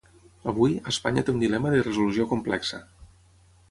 [0.51, 2.85] Avui, Espanya té un dilema de resolució complexa